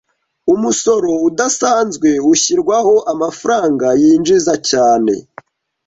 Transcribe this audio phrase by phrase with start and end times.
[0.53, 5.13] Umusoro udasanzwe ushyirwaho amafaranga yinjiza cyane.